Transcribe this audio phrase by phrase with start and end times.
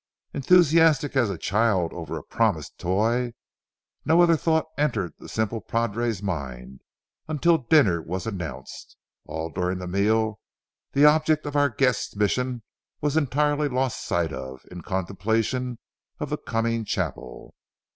[0.33, 3.33] Enthusiastic as a child over a promised toy,
[4.03, 6.81] no other thought entered the simple padre's mind,
[7.27, 8.97] until dinner was announced.
[9.27, 10.39] And all during the meal,
[10.93, 12.63] the object of our guest's mission
[12.99, 15.77] was entirely lost sight of, in contemplation
[16.19, 17.53] of the coming chapel.